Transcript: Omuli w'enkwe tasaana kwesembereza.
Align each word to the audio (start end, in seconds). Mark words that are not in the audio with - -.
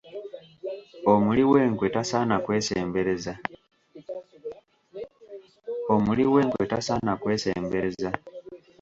Omuli 5.93 6.23
w'enkwe 6.31 6.63
tasaana 6.71 7.13
kwesembereza. 7.23 8.09